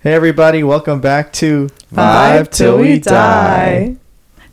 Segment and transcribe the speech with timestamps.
[0.00, 3.96] Hey everybody, welcome back to Vibe Till We Die.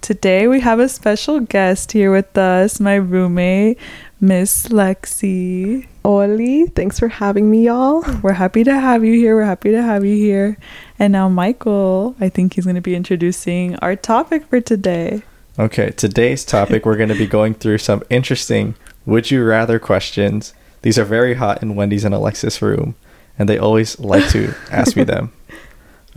[0.02, 3.78] Today we have a special guest here with us, my roommate,
[4.20, 5.86] Miss Lexi.
[6.04, 8.04] Oli, thanks for having me, y'all.
[8.24, 9.36] We're happy to have you here.
[9.36, 10.58] We're happy to have you here.
[10.98, 15.22] And now Michael, I think he's going to be introducing our topic for today.
[15.60, 18.74] Okay, today's topic we're going to be going through some interesting
[19.06, 20.56] would you rather questions.
[20.82, 22.96] These are very hot in Wendy's and Alexis room,
[23.38, 25.32] and they always like to ask me them.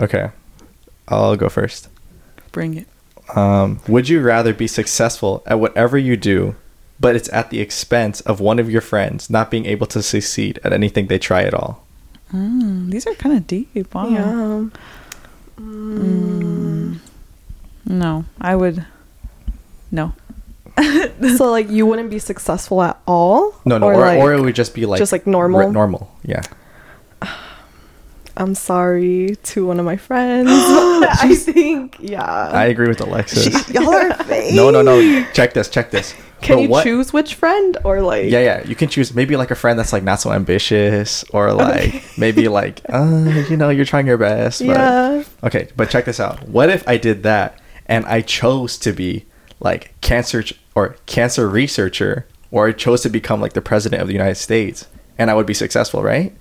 [0.01, 0.31] Okay,
[1.09, 1.89] I'll go first.
[2.53, 2.87] Bring it.
[3.37, 6.55] Um, would you rather be successful at whatever you do,
[7.01, 10.61] but it's at the expense of one of your friends not being able to succeed
[10.63, 11.85] at anything they try at all?
[12.33, 13.93] Mm, these are kind of deep.
[13.93, 14.07] Wow.
[14.09, 14.69] Yeah.
[15.61, 16.99] Mm.
[17.87, 18.87] No, I would.
[19.91, 20.13] No.
[21.37, 23.53] so like you wouldn't be successful at all?
[23.65, 25.61] No, no, or, like, or it would just be like just like normal.
[25.63, 26.43] r- normal, yeah.
[28.39, 30.49] I'm sorry to one of my friends.
[30.53, 32.23] I think yeah.
[32.25, 33.45] I agree with Alexis.
[33.67, 34.55] She- y'all are fake.
[34.61, 35.25] no, no, no.
[35.33, 35.69] Check this.
[35.69, 36.15] Check this.
[36.41, 38.65] Can But you what- choose which friend or like Yeah, yeah.
[38.65, 42.03] You can choose maybe like a friend that's like not so ambitious, or like Okay.
[42.17, 44.61] maybe like uh, you know, you're trying your best.
[44.61, 45.25] But, Yeah.
[45.43, 46.49] Okay, but check this out.
[46.49, 49.27] What if I did that and I chose to be
[49.61, 54.07] like cancer ch- or cancer researcher, or I chose to become like the president of
[54.07, 54.87] the United States,
[55.19, 56.33] and I would be successful, right?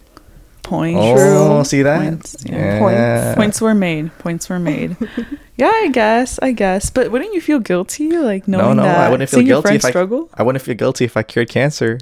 [0.68, 0.98] Point.
[1.00, 2.00] Oh, see that?
[2.00, 2.56] Points, yeah.
[2.56, 2.80] Yeah.
[2.80, 3.36] Points.
[3.38, 4.18] Points were made.
[4.18, 4.98] Points were made.
[5.56, 6.40] yeah, I guess.
[6.42, 6.90] I guess.
[6.90, 9.76] But wouldn't you feel guilty, like knowing no, no, that I wouldn't feel seeing guilty
[9.76, 10.30] if I struggle?
[10.34, 12.00] I wouldn't feel guilty if I cured cancer,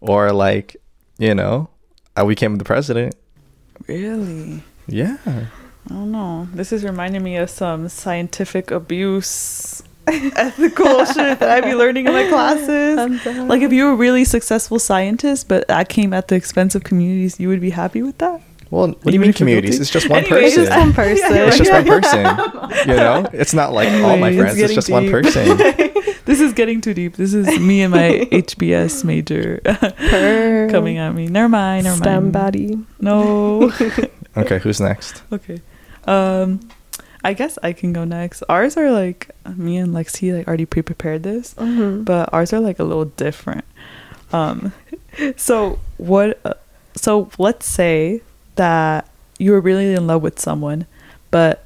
[0.00, 0.76] or like,
[1.18, 1.70] you know,
[2.14, 3.16] I became the president.
[3.88, 4.62] Really?
[4.86, 5.16] Yeah.
[5.26, 5.48] I
[5.88, 6.46] don't know.
[6.54, 9.82] This is reminding me of some scientific abuse,
[10.36, 13.26] ethical shit that I'd be learning in my classes.
[13.26, 16.84] Like if you were a really successful scientist, but that came at the expense of
[16.84, 18.40] communities, you would be happy with that?
[18.70, 19.80] Well, what do You you mean communities?
[19.80, 20.62] It's just one Anyways, person.
[20.64, 21.34] It's just one person.
[21.34, 21.86] Yeah, It's just one
[22.66, 22.88] person.
[22.90, 24.58] You know, it's not like all my Anyway, it's friends.
[24.58, 26.14] It's getting just one person.
[26.28, 27.16] This is getting too deep.
[27.16, 29.62] This is me and my HBS major
[30.70, 31.26] coming at me.
[31.26, 31.84] Never mind.
[31.84, 32.04] Never mind.
[32.04, 32.34] STEM mind.
[32.34, 32.84] baddie.
[33.00, 33.72] No.
[34.36, 35.22] Okay, who's next?
[35.32, 35.62] okay.
[36.04, 36.60] Um,
[37.24, 38.42] I guess I can go next.
[38.48, 41.54] Ours are like me and Lexi like already pre-prepared this.
[41.54, 42.04] Mhm.
[42.04, 43.64] but ours are like a little different.
[44.32, 44.72] Um,
[45.36, 46.38] so what?
[46.44, 46.54] Uh,
[46.94, 48.20] so let's say
[48.56, 49.08] that
[49.38, 50.86] you were really in love with someone,
[51.30, 51.64] but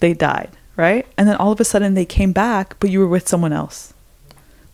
[0.00, 1.06] they died, right?
[1.18, 3.92] And then all of a sudden they came back, but you were with someone else.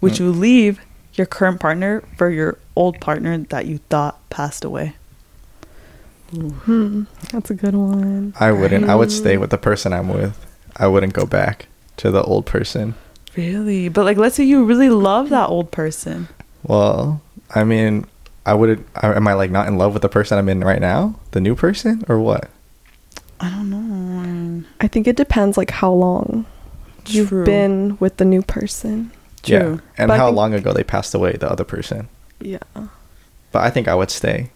[0.01, 0.21] Would Mm.
[0.21, 0.81] you leave
[1.15, 4.95] your current partner for your old partner that you thought passed away?
[6.31, 7.05] Hmm.
[7.31, 8.35] That's a good one.
[8.41, 8.89] I wouldn't.
[8.89, 10.45] I would stay with the person I'm with.
[10.77, 11.67] I wouldn't go back
[11.99, 12.95] to the old person.
[13.37, 13.89] Really?
[13.89, 16.29] But like, let's say you really love that old person.
[16.65, 17.21] Well,
[17.55, 18.07] I mean,
[18.45, 18.85] I would.
[18.97, 21.19] I- Am I like not in love with the person I'm in right now?
[21.31, 22.51] The new person, or what?
[23.39, 24.65] I don't know.
[24.81, 26.47] I think it depends like how long
[27.07, 29.13] you've been with the new person.
[29.45, 29.79] Yeah.
[29.97, 32.09] And But how think- long ago they passed away, the other person.
[32.41, 32.59] Yeah.
[33.53, 34.51] But I think I would stay.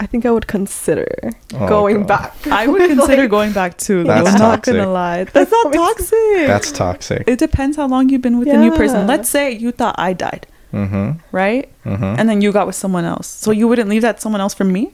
[0.00, 1.08] I think I would consider
[1.54, 2.06] Oh, going God.
[2.06, 2.46] back.
[2.46, 4.04] I would consider Like- going back too.
[4.04, 4.14] Though.
[4.22, 5.24] That's I'm not gonna lie.
[5.24, 6.46] That's not toxic.
[6.46, 7.24] That's toxic.
[7.26, 9.06] It depends how long you've been with the new person.
[9.06, 11.18] Let's say you thought I died, Mm-hmm.
[11.32, 11.68] right?
[11.84, 12.04] Mm-hmm.
[12.18, 13.26] And then you got with someone else.
[13.26, 14.92] So you wouldn't leave that someone else for me?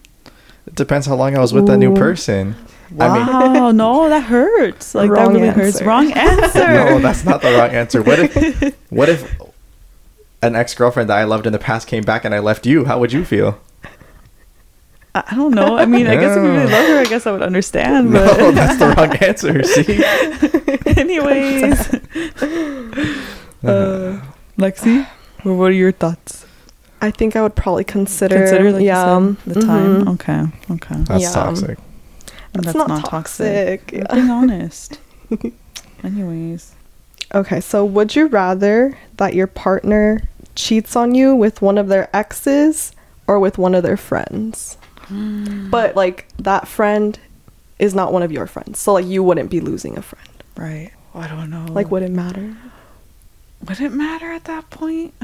[0.66, 1.96] it depends how long I was with that new Ooh.
[1.96, 2.54] person.
[2.98, 4.94] I mean, Wow, no, that hurts.
[4.94, 5.82] Like that Wrong really hurts.
[5.82, 6.66] Wrong answer.
[6.66, 8.00] no, that's not the wrong answer.
[8.02, 9.20] What if, what if
[10.42, 12.84] an ex girlfriend that I loved in the past came back and I left you?
[12.86, 13.58] How would you feel?
[15.14, 15.76] I I don't know.
[15.76, 18.10] I mean, I guess if we really love her, I guess I would understand.
[18.10, 19.62] No, But that's the wrong answer.
[19.62, 20.02] See,
[21.00, 21.94] anyways,
[23.64, 24.20] uh,
[24.58, 25.06] Lexi,
[25.42, 26.46] what are your thoughts?
[27.00, 28.36] I think I would probably consider.
[28.36, 30.02] Consider like yeah, said, the time.
[30.04, 30.14] mhm.
[30.14, 30.96] Okay, okay.
[31.04, 31.30] that's Yeah.
[31.32, 31.78] toxic.
[32.52, 33.90] That's, not, toxic.
[33.92, 34.14] I'm Yeah.
[34.14, 34.98] being honest.
[36.04, 36.72] Anyways,
[37.34, 40.22] Okay, so would you rather that your partner
[40.54, 42.92] cheats on you with one of their exes
[43.26, 44.76] or with one of their friends?
[45.10, 47.18] But like that friend
[47.78, 48.78] is not one of your friends.
[48.78, 50.28] So like you wouldn't be losing a friend.
[50.56, 50.90] right?
[51.14, 51.66] I don't know.
[51.70, 52.56] Like would it matter?
[53.68, 55.14] would it matter at that point?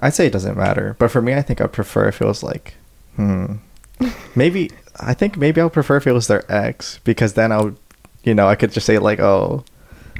[0.00, 2.42] I'd say it doesn't matter, but for me, I think I'd prefer if it was
[2.42, 2.74] like,
[3.16, 3.56] hmm,
[4.34, 7.60] maybe I think maybe I would prefer if it was their ex because then I
[7.62, 7.76] would,
[8.24, 9.64] you know, I could just say like, oh,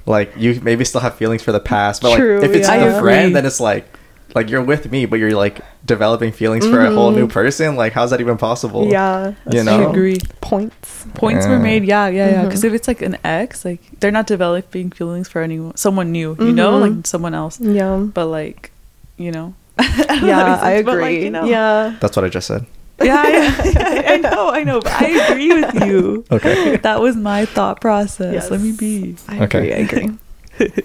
[0.07, 2.93] like you maybe still have feelings for the past, but True, like if it's yeah.
[2.93, 3.87] the friend, then it's like,
[4.35, 7.33] like you're with me, but you're like developing feelings for a whole new Mhm.
[7.33, 7.77] person.
[7.77, 8.89] Like, how's that even possible?
[8.91, 9.33] yeah.
[9.51, 9.87] You know?
[9.87, 10.19] I agree.
[10.41, 11.07] Points.
[11.15, 11.53] Points Yeah.
[11.53, 11.85] were made.
[11.85, 12.45] Yeah, yeah, yeah.
[12.45, 12.67] Because Mhm.
[12.69, 16.37] if it's like an ex, like they're not developing feelings for anyone, someone new.
[16.39, 16.81] You know, Mhm.
[16.81, 17.59] like someone else.
[17.61, 17.97] Yeah.
[18.13, 18.71] But like,
[19.17, 19.55] you know.
[19.79, 21.03] I don't know how to Yeah, I it, but, agree.
[21.05, 21.45] like, you know.
[21.45, 21.95] Yeah.
[22.01, 22.67] That's what I just said.
[23.03, 26.25] Yeah, I, I know, I know, but I agree with you.
[26.31, 26.77] Okay.
[26.77, 28.35] That was my thought process.
[28.35, 28.51] Yes.
[28.51, 29.17] Let me be.
[29.27, 29.71] I Okay.
[29.71, 29.73] agree.
[29.73, 30.85] I agree.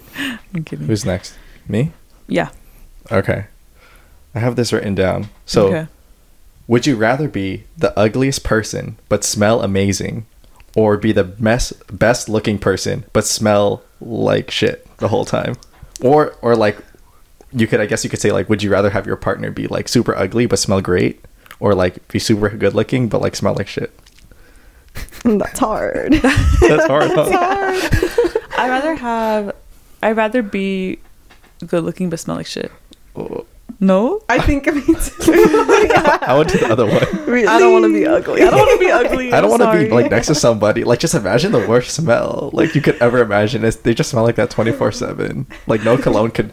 [0.55, 0.87] I'm kidding.
[0.87, 1.35] Who's next?
[1.67, 1.91] Me?
[2.27, 2.49] yeah.
[3.11, 3.45] Okay.
[4.33, 5.29] I have this written down.
[5.45, 5.87] So, okay.
[6.67, 10.25] would you rather be the ugliest person but smell amazing,
[10.75, 15.55] or be the best best looking person but smell like shit the whole time?
[16.01, 16.77] Or or like
[17.53, 19.67] you could I guess you could say like would you rather have your partner be
[19.67, 21.23] like super ugly but smell great
[21.59, 23.97] or like be super good looking but like smell like shit?
[25.23, 26.13] That's hard.
[26.61, 27.11] That's hard.
[27.13, 28.39] Huh?
[28.57, 29.55] I'd rather have.
[30.03, 30.99] I'd rather be
[31.65, 32.71] good looking but smell like shit.
[33.17, 33.45] Oh,
[33.79, 34.21] No.
[34.29, 34.93] I think me too.
[36.25, 37.25] I would to the other one.
[37.25, 37.47] Really?
[37.47, 38.41] I don't want to be ugly.
[38.41, 39.33] I don't want to be ugly.
[39.33, 40.83] I don't want to be like next to somebody.
[40.83, 43.63] Like, just imagine the worst smell like you could ever imagine.
[43.65, 45.45] It's, they just smell like that twenty four seven.
[45.67, 46.51] Like no cologne could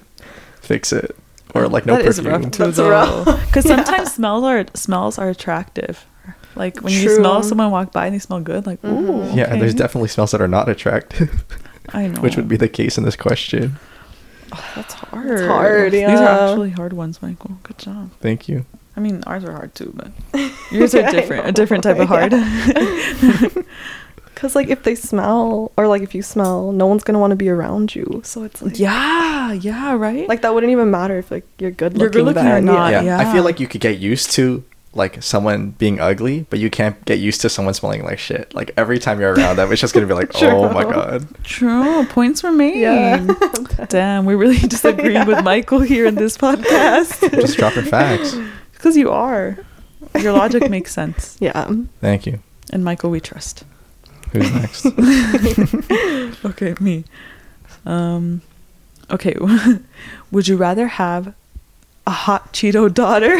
[0.60, 1.16] fix it,
[1.54, 2.42] or like no That is perfume.
[2.42, 2.90] rough too, That's though.
[2.90, 3.46] rough.
[3.46, 6.04] Because sometimes smells are smells are attractive.
[6.54, 8.88] Like when you smell someone walk by and they smell good, like ooh.
[8.88, 9.36] Mhm.
[9.36, 11.44] Yeah, and there's definitely smells that are not attractive,
[11.90, 12.20] I know.
[12.20, 13.78] which would be the case in this question.
[14.74, 15.40] That's hard.
[15.46, 17.58] hard, These are actually hard ones, Michael.
[17.62, 18.10] Good job.
[18.20, 18.64] Thank you.
[18.96, 20.10] I mean, ours are hard too, but
[20.70, 21.46] yours are Yeah, I different.
[21.48, 22.32] A different type of hard.
[24.34, 27.36] Because like if they smell or like if you smell, no one's gonna want to
[27.36, 28.22] be around you.
[28.24, 30.28] So it's like yeah, yeah, right.
[30.28, 32.24] like that wouldn't even matter if like you're good You're looking.
[32.24, 32.90] good-looking or then, not.
[32.90, 33.18] yeah, yeah.
[33.18, 37.02] I feel like you could get used to like someone being ugly, but you can't
[37.04, 38.54] get used to someone smelling like shit.
[38.54, 41.26] Like every time you're around them, it's just gonna be like, oh my god.
[41.44, 42.04] True.
[42.06, 42.80] Points were made.
[42.80, 43.26] Yeah.
[43.88, 47.30] Damn, we really disagreed with Michael here in this podcast.
[47.30, 48.36] Just dropping facts.
[48.72, 49.58] Because you are.
[50.18, 51.38] Your logic makes sense.
[51.40, 51.72] Yeah.
[52.00, 52.40] Thank you.
[52.70, 53.64] And Michael, we trust.
[54.32, 54.86] Who's next?
[56.44, 57.04] Okay, me.
[57.86, 58.42] Um,
[59.10, 59.36] okay.
[60.30, 61.34] Would you rather have
[62.06, 63.36] a hot Cheeto daughter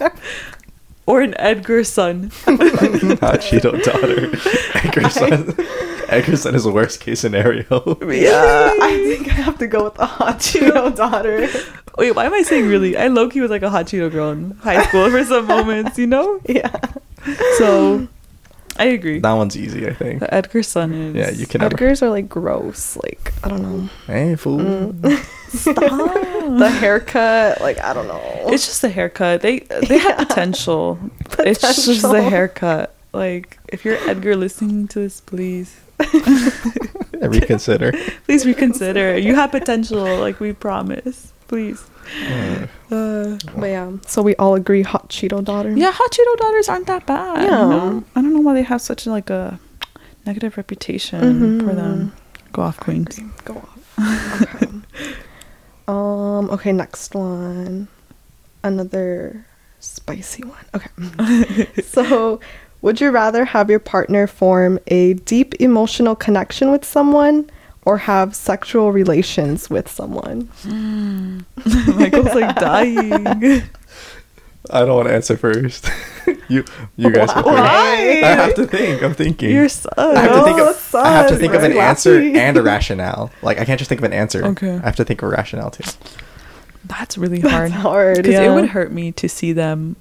[1.06, 2.30] or an Edgar son?
[2.46, 4.26] Hot Cheeto daughter.
[4.74, 5.54] Edgerson.
[6.08, 7.98] Edgerson is the worst case scenario.
[8.02, 8.72] Yeah.
[8.80, 11.48] I think I have to go with the hot Cheeto daughter.
[11.98, 12.96] Wait, why am I saying really?
[12.96, 15.98] I low key was like a hot Cheeto girl in high school for some moments,
[15.98, 16.40] you know?
[16.48, 16.74] Yeah.
[17.58, 18.06] So
[18.78, 19.20] I agree.
[19.20, 20.20] That one's easy, I think.
[20.20, 21.14] The Edgar son is.
[21.14, 21.60] Yeah, you can.
[21.60, 22.96] Edgars are like gross.
[22.96, 23.88] Like I don't know.
[24.06, 24.58] Hey, fool.
[24.58, 25.24] Mm.
[25.50, 26.22] Stop.
[26.46, 28.20] The haircut, like I don't know.
[28.52, 29.40] It's just a haircut.
[29.40, 30.24] They they have Yeah.
[30.24, 30.98] potential.
[31.40, 32.94] It's just the haircut.
[33.12, 35.74] Like if you're Edgar listening to this, please
[37.20, 37.92] Reconsider.
[38.26, 39.16] please reconsider.
[39.18, 41.32] You have potential, like we promise.
[41.48, 41.82] Please.
[42.90, 45.70] Uh, But yeah, so we all agree hot Cheeto daughter.
[45.76, 47.38] yeah, hot Cheeto daughters aren't that bad.
[47.42, 47.68] you Yeah.
[47.68, 48.04] know?
[48.14, 49.58] I don't know why they have such like a
[50.24, 52.12] negative reputation for them.
[52.52, 53.18] Go off, queens.
[53.44, 54.42] Go off.
[54.54, 54.70] Okay.
[55.88, 56.50] um.
[56.50, 56.72] Okay.
[56.72, 57.88] Next one.
[58.62, 59.44] Another
[59.80, 60.64] spicy one.
[60.74, 61.82] Okay.
[61.82, 62.40] so,
[62.82, 67.48] would you rather have your partner form a deep emotional connection with someone,
[67.86, 70.50] or have sexual relations with someone?
[71.96, 73.62] Michael's like dying.
[74.68, 75.88] I don't want to answer first.
[76.48, 76.64] you,
[76.96, 77.46] you guys go first.
[77.46, 78.20] Why?
[78.24, 79.02] I have to think.
[79.02, 79.50] I'm thinking.
[79.50, 79.88] You're sus.
[79.96, 80.94] I have to think of.
[80.94, 83.30] I have to think of an answer and a rationale.
[83.42, 84.44] Like I can't just think of an answer.
[84.44, 84.74] Okay.
[84.74, 85.84] I have to think of a rationale too.
[86.84, 87.70] That's really hard.
[87.72, 88.16] That's hard.
[88.18, 88.52] Because Yeah.
[88.52, 89.96] it would hurt me to see them,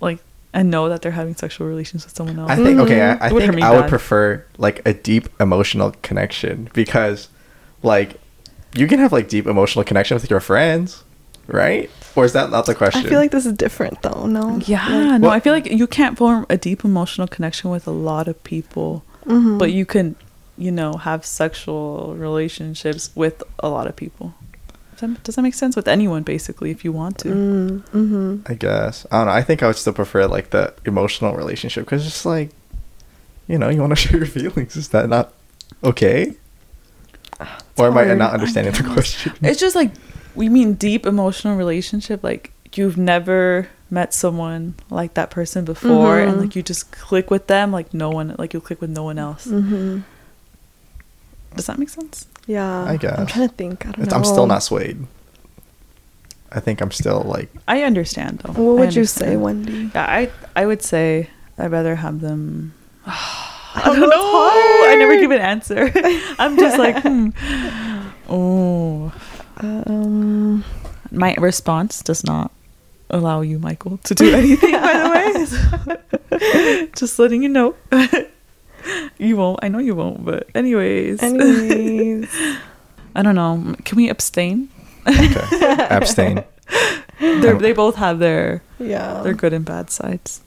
[0.00, 0.18] like,
[0.56, 2.50] and know that they're having sexual relations with someone else.
[2.50, 3.02] I think okay.
[3.10, 3.20] I, Mhm.
[3.20, 3.88] I would think I would bad.
[3.90, 7.28] prefer like a deep emotional connection because,
[7.82, 8.18] like,
[8.74, 11.04] you can have like deep emotional connection with your friends,
[11.46, 11.88] right?
[12.16, 13.04] Or is that not the question?
[13.04, 14.24] I feel like this is different though.
[14.26, 14.58] No.
[14.66, 17.86] yeah, Like, no, what- I feel like you can't form a deep emotional connection with
[17.86, 19.58] a lot of people, mhm.
[19.58, 20.16] but you can,
[20.56, 24.32] you know, have sexual relationships with a lot of people.
[24.98, 25.76] Does that, does that make sense?
[25.76, 27.28] With anyone, basically, if you want to.
[27.28, 28.50] Mm, mhm.
[28.50, 29.32] I guess I don't know.
[29.32, 32.50] I think I would still prefer like the emotional relationship because it's like,
[33.46, 34.74] you know, you want to share your feelings.
[34.76, 35.32] Is that not
[35.84, 36.34] okay?
[37.76, 39.32] Or am I not understanding the question?
[39.42, 39.90] It's just like
[40.34, 42.24] we mean deep emotional relationship.
[42.24, 46.40] Like you've never met someone like that person before, and Mhm.
[46.40, 47.70] like you just click with them.
[47.70, 49.46] Like no one, like you click with no one else.
[49.46, 50.04] Mhm.
[51.54, 52.26] Does that make sense?
[52.46, 52.84] Yeah.
[52.84, 53.18] I guess.
[53.18, 53.86] I'm trying to think.
[53.86, 54.16] I don't It's- know.
[54.18, 55.06] I'm still not swayed.
[56.52, 58.52] I think I'm still like I understand though.
[58.52, 59.36] What I would you say.
[59.36, 59.90] Wendy?
[59.94, 62.72] Yeah, I I would say I'd rather have them.
[63.06, 64.08] I Oh, don't know.
[64.08, 65.92] that's I never give an answer.
[66.38, 67.30] I'm just like, hmm.
[68.30, 69.12] oh.
[69.58, 70.64] Um.
[71.10, 72.50] My response does not
[73.10, 74.72] allow you, Michael, to do anything.
[74.72, 77.74] by the way, just letting you know.
[79.18, 79.60] You won't.
[79.62, 80.24] I know you won't.
[80.24, 82.28] But anyways, Anyways.
[83.16, 83.74] I don't know.
[83.84, 84.68] Can we abstain?
[85.06, 85.86] okay.
[85.90, 86.44] abstain.
[87.20, 89.22] They're, they both have their yeah.
[89.22, 90.42] their good and bad sides.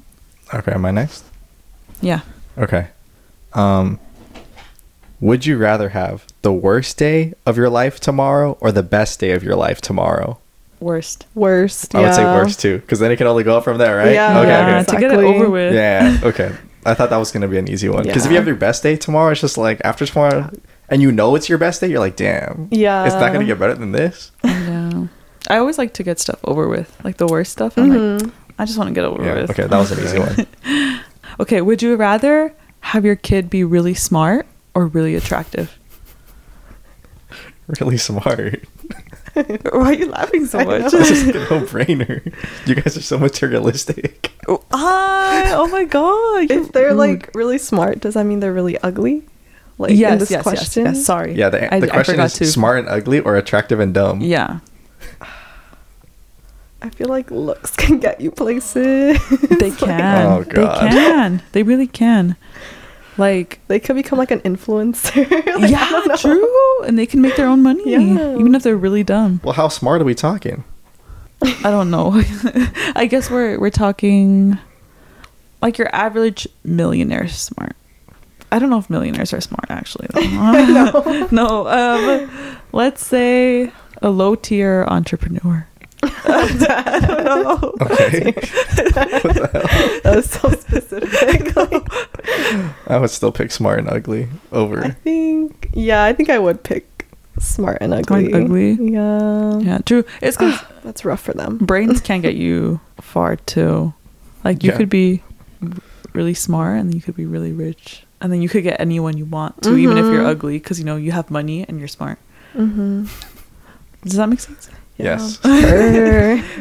[0.53, 1.23] Okay, am I next?
[2.01, 2.21] Yeah.
[2.57, 2.89] Okay.
[3.53, 3.99] Um
[5.21, 9.31] would you rather have the worst day of your life tomorrow or the best day
[9.31, 10.39] of your life tomorrow?
[10.79, 11.25] Worst.
[11.35, 11.93] Worst.
[11.93, 12.35] I would say yeah.
[12.35, 14.13] worst too, because then it can only go up from there, right?
[14.13, 14.39] Yeah.
[14.39, 14.47] Okay.
[14.47, 14.91] yeah, okay.
[14.93, 15.73] to get it over with.
[15.73, 16.19] Yeah.
[16.23, 16.55] Okay.
[16.85, 18.83] I thought that was gonna be an easy one because if you have your best
[18.83, 20.49] day tomorrow, it's just like after tomorrow,
[20.89, 22.67] and you know it's your best day, you're like, damn.
[22.71, 23.05] Yeah.
[23.05, 24.31] It's not gonna get better than this.
[24.43, 25.07] Yeah.
[25.49, 27.77] I always like to get stuff over with, like the worst stuff.
[27.77, 28.31] I'm like, Mhm.
[28.57, 29.35] I just want to get over Yeah.
[29.41, 29.51] with.
[29.51, 30.99] Okay, that was an easy one.
[31.39, 35.77] Okay, would you rather have your kid be really smart or really attractive?
[37.79, 38.63] Really smart.
[39.71, 40.91] Why are you laughing so much?
[40.91, 42.33] This is a no-brainer.
[42.67, 44.31] You guys are so materialistic.
[44.71, 46.49] ah, oh my god.
[46.51, 49.23] If they're like really smart, does that mean they're really ugly?
[49.77, 50.85] Like yes, in this yes, question?
[50.85, 51.05] yes, yes.
[51.05, 51.33] Sorry.
[51.33, 51.49] Yeah.
[51.49, 54.19] The, I- the question is to- smart and ugly or attractive and dumb.
[54.21, 54.59] Yeah,
[56.81, 59.19] I feel like looks can get you places.
[59.49, 60.25] they can.
[60.25, 61.41] Oh, They can.
[61.51, 62.35] They really can.
[63.19, 65.29] Like, they could become like an influencer.
[65.59, 66.83] Like, yeah, don't true.
[66.85, 67.99] And they can make their own money, Yeah.
[68.37, 69.41] even if they're really dumb.
[69.43, 70.63] Well, how smart are we talking?
[71.43, 72.13] I don't know.
[72.95, 74.57] I guess we're we're talking
[75.61, 77.75] like your average millionaire is smart.
[78.51, 80.07] I don't know if millionaires are smart actually.
[80.13, 81.27] Though.
[81.31, 83.71] no, um, let's say
[84.01, 85.67] a low tier entrepreneur.
[86.03, 87.73] I don't know.
[87.81, 88.31] Okay.
[88.31, 90.01] what the hell?
[90.03, 91.53] That was so specific.
[92.87, 94.83] I would still pick smart and ugly over.
[94.85, 96.85] I think, yeah, I think I would pick
[97.39, 98.33] smart and Smart ugly.
[98.33, 98.71] and ugly?
[98.91, 99.59] Yeah.
[99.59, 100.03] Yeah, true.
[100.21, 101.57] It's because That's rough for them.
[101.57, 103.93] brains can get you far too.
[104.43, 104.77] Like you Yeah.
[104.77, 105.21] could be
[106.13, 108.03] really smart and then you could be really rich.
[108.21, 110.29] And then you could get anyone you want to, even if you're Mhm.
[110.31, 112.19] ugly, because you know you have money and you're smart.
[112.53, 113.05] Mm-hmm.
[114.03, 114.69] Does that make sense?
[114.99, 115.37] Yes.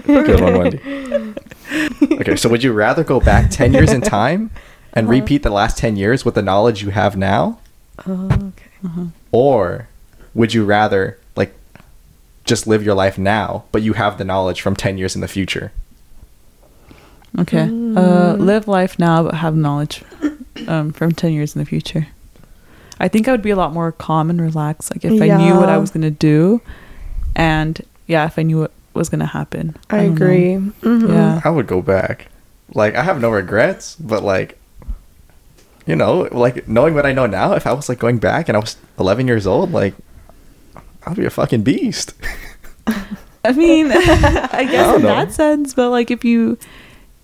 [0.07, 0.81] Good one, Wendy.
[2.21, 4.51] Okay, so would you rather go back 10 years in time
[4.95, 5.13] and Uh-huh.
[5.21, 7.59] repeat the last 10 years with the knowledge you have now?
[8.07, 8.71] Oh, okay.
[8.85, 9.05] Uh-huh.
[9.33, 9.89] Or
[10.35, 11.53] would you rather, like,
[12.45, 15.29] just live your life now, but you have the knowledge from 10 years in the
[15.29, 15.73] future?
[17.39, 17.63] Okay.
[17.65, 18.39] Uh, Mm.
[18.41, 20.03] live life now, but have knowledge
[20.67, 22.07] um, from 10 years in the future.
[23.01, 24.91] I think I would be a lot more calm and relaxed.
[24.95, 26.61] Like, if I knew what I was going to do,
[27.37, 29.77] and yeah, if I knew what was going to happen.
[29.91, 30.13] I, don't know.
[30.15, 30.55] agree.
[30.83, 31.09] Mhm.
[31.11, 31.41] Yeah.
[31.45, 32.27] I would go back.
[32.75, 34.59] Like, I have no regrets, but, like,
[35.87, 38.57] you know, like, knowing what I know now, if I was, like, going back and
[38.57, 39.95] I was 11 years old, like,
[41.07, 42.13] I'd be a fucking beast.
[43.45, 45.09] I mean, I guess don't in know.
[45.09, 46.59] that sense, but like if you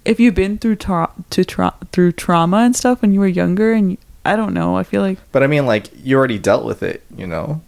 [0.04, 3.72] if you've been through tra- to tra- through trauma and stuff when you were younger,
[3.72, 6.64] and you, I don't know, I feel like But I mean, like, you already dealt
[6.64, 7.60] with it, you know,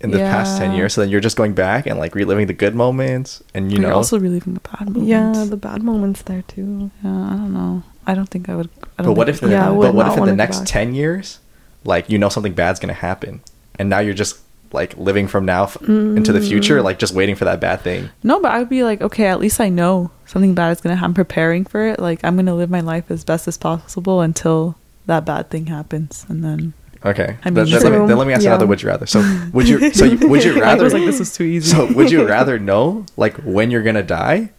[0.00, 0.94] in the past 10 years.
[0.94, 3.42] So then you're just going back and, like, reliving the good moments.
[3.54, 5.08] And, you you're know, also reliving the bad moments.
[5.08, 6.90] Yeah, the bad moments there too.
[7.04, 7.82] Yeah, I don't know.
[8.06, 8.70] I don't think I would.
[8.98, 10.34] I don't but what if, the, Yeah, I do would but what if in the
[10.36, 11.38] next 10 years,
[11.84, 13.40] like, you know something bad's going to happen.
[13.78, 14.38] And now you're just,
[14.72, 16.84] like, living from now f- into the future, Mm.
[16.84, 18.08] like, just waiting for that bad thing.
[18.22, 20.94] No, but I would be like, okay, at least I know something bad is gonna
[20.96, 21.10] happen.
[21.10, 21.98] I'm preparing for it.
[21.98, 24.76] Like I'm gonna live my life as best as possible until
[25.06, 26.72] that bad thing happens, and then
[27.04, 27.36] Okay.
[27.44, 28.50] I mean, then, then let me, then let me ask Yeah.
[28.50, 29.06] another would you rather.
[29.06, 29.20] So,
[29.52, 31.74] would you, so you, would you rather I was like, this was too easy.
[31.74, 34.50] so would you rather know, like, when you're going to die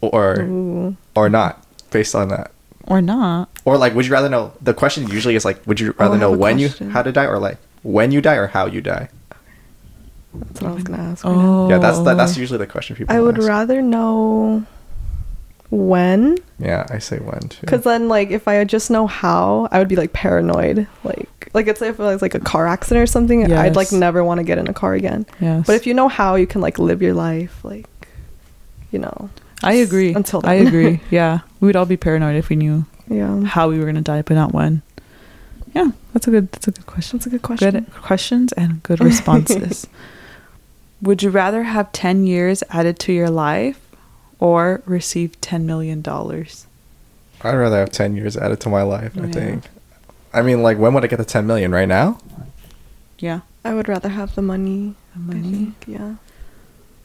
[0.00, 0.96] or, Ooh.
[1.16, 2.52] or not based on that?
[2.86, 3.48] or not?
[3.64, 4.52] Or like, would you rather know?
[4.60, 6.86] The question usually is like, would you Oh, rather I know when question.
[6.88, 9.08] you how to die, or like when you die, or how you die?
[10.34, 11.24] That's what I was gonna ask.
[11.24, 11.40] right now.
[11.66, 12.40] Oh, Yeah, that's that, that's oh.
[12.40, 13.14] usually the question people.
[13.14, 13.46] I would ask.
[13.48, 14.64] rather know
[15.70, 17.60] when, Yeah, I say when too.
[17.60, 20.88] because then like if I just know how, I would be like paranoid.
[21.04, 24.22] Like like it's if it was like a car accident or something, I'd like never
[24.24, 25.26] want to get in a car again.
[25.40, 25.66] Yes.
[25.66, 27.86] But if you know how, you can like live your life, like
[28.92, 29.30] you know.
[29.62, 30.14] I agree.
[30.14, 31.00] Until I agree.
[31.10, 33.42] Yeah, we would all be paranoid if we knew Yeah.
[33.44, 34.82] how we were gonna die, but not when.
[35.74, 36.50] Yeah, that's a good.
[36.52, 37.18] That's a good question.
[37.18, 37.70] That's a good question.
[37.84, 39.86] Good questions and good responses.
[41.02, 43.80] Would you rather have ten years added to your life,
[44.38, 46.66] or receive ten million dollars?
[47.42, 49.16] I'd rather have ten years added to my life.
[49.16, 49.32] I Yeah.
[49.32, 49.64] think.
[50.32, 51.72] I mean, like, when would I get the ten million?
[51.72, 52.18] Right now?
[53.18, 54.94] Yeah, I would rather have the money.
[55.14, 55.50] the I money.
[55.52, 56.14] think, yeah.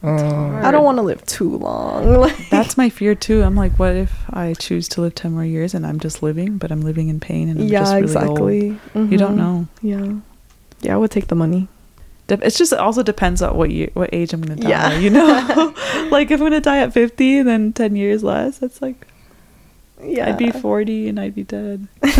[0.02, 2.14] Uh, I don't want to live too long.
[2.20, 3.42] Like, That's my fear too.
[3.42, 6.58] I'm like, what if I choose to live ten more years and I'm just living,
[6.58, 8.80] but I'm living in pain and I'm yeah, just really exactly.
[8.94, 9.10] old?
[9.10, 9.66] You don't know.
[9.82, 10.14] Yeah.
[10.82, 11.68] Yeah, I would take the money.
[12.28, 14.68] Dep- It's just it also depends on what you what age I'm gonna die.
[14.68, 14.98] Yeah.
[14.98, 15.26] You know,
[16.10, 18.58] like if I'm gonna die at 50, then 10 years less.
[18.58, 19.06] That's like
[20.02, 20.28] Yeah.
[20.28, 21.88] I'd be 40 and I'd be dead.
[22.02, 22.10] I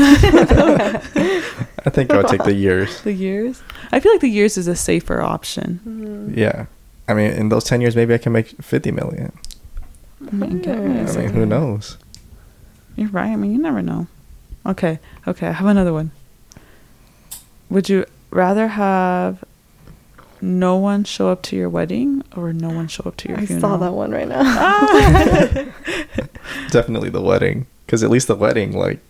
[1.91, 3.01] think I would take the years.
[3.03, 3.63] The years.
[3.93, 5.81] I feel like the years is a safer option.
[5.87, 6.37] Mhm.
[6.37, 6.67] Yeah.
[7.09, 9.33] I mean, in those ten years, maybe I can make fifty million.
[10.27, 10.71] I mean, Hmm.
[10.71, 10.77] I
[11.17, 11.97] mean, who knows?
[12.97, 13.29] You're right.
[13.31, 14.07] I mean, you never know.
[14.65, 15.47] Okay, okay.
[15.49, 16.11] I have another one.
[17.71, 19.45] Would you rather have
[20.47, 23.75] no one show up to your wedding or no one show up to your funeral.
[23.75, 23.79] I funeral?
[23.79, 25.73] saw that one right now.
[26.71, 29.01] Definitely the wedding, because at least the wedding, like,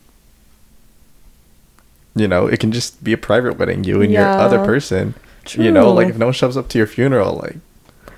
[2.15, 4.65] you know, it can just be a private wedding, you and your other Yeah.
[4.67, 5.15] person.
[5.55, 7.57] You know, like if no one shows up to your funeral, like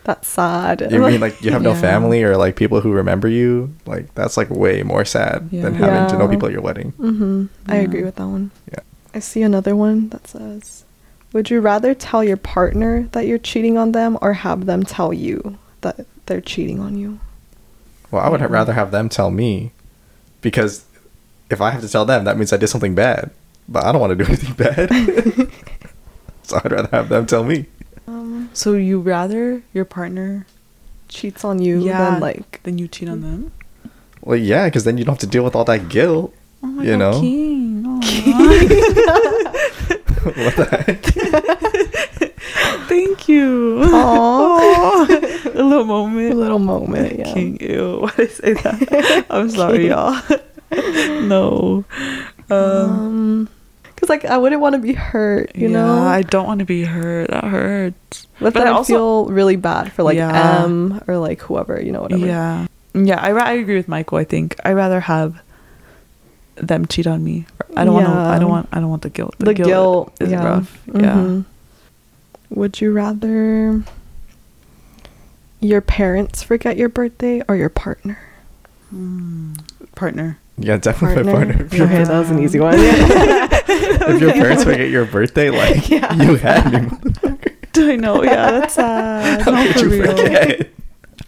[0.05, 0.81] That's sad.
[0.91, 4.37] you mean like you have no family or like people who remember you, like that's
[4.39, 5.81] like way more sad than Yeah.
[5.91, 6.93] having to know people at your wedding.
[6.93, 7.47] Mm-hmm.
[7.71, 8.51] I agree with that one.
[8.73, 8.81] Yeah.
[9.13, 10.85] I see another one that says,
[11.39, 15.15] "Would you rather tell your partner that you're cheating on them, or have them tell
[15.15, 17.21] you that they're cheating on you?"
[18.11, 18.49] Well, I would Yeah.
[18.51, 19.71] rather have them tell me
[20.43, 20.83] because
[21.49, 23.31] if I have to tell them, that means I did something bad.
[23.69, 24.91] But I don't want to do anything bad.
[26.43, 27.67] so I'd rather have them tell me.
[28.09, 30.45] Um, So you rather your partner
[31.07, 33.53] cheats on you yeah than like than you cheat on them?
[34.27, 36.35] Well, yeah, because then you don't have to deal with all that guilt.
[36.63, 37.21] Oh my You god, know?
[37.21, 37.85] King.
[37.87, 37.99] Aw.
[40.25, 41.05] what the heck?
[42.89, 43.81] Thank you.
[43.85, 43.89] Aw.
[43.89, 45.07] Aw.
[45.55, 46.33] a little moment.
[46.33, 47.19] a little moment.
[47.19, 47.33] Yeah.
[47.33, 47.99] King, ew.
[48.01, 49.27] Why did I say that?
[49.31, 50.21] I'm sorry, y'all.
[51.27, 51.85] no.
[52.51, 53.49] Um, Um,
[53.95, 56.07] because like I wouldn't want to be hurt, you yeah, know.
[56.07, 57.31] I don't want to be hurt.
[57.31, 58.27] That hurts.
[58.39, 60.65] but, but then I also- feel really bad for like Yeah.
[60.65, 62.25] M or like whoever, you know, whatever.
[62.27, 62.67] Yeah.
[62.95, 64.19] Yeah, I, I agree with Michael.
[64.19, 65.41] I think I rather have
[66.61, 67.47] them cheat on me.
[67.77, 68.13] I don't want to.
[68.13, 68.69] I don't want.
[68.73, 69.35] I don't want the guilt.
[69.39, 70.45] The, guilt, is yeah.
[70.45, 70.83] rough.
[70.87, 71.15] Yeah.
[71.15, 71.45] Mhm.
[72.51, 73.83] Would you rather
[75.61, 78.19] your parents forget your birthday or your partner?
[78.95, 79.61] Mm.
[79.95, 80.39] Partner.
[80.57, 81.33] Yeah, definitely Partner?
[81.55, 81.65] partner.
[81.67, 82.75] If your, Okay, that was an easy one.
[82.79, 86.13] if your parents forget your birthday, like Yeah.
[86.15, 86.79] you had me.
[86.89, 87.55] motherfucker.
[87.77, 88.25] I know.
[88.25, 89.43] Yeah, that's sad.
[89.43, 90.17] How No, could for you real.
[90.17, 90.71] forget?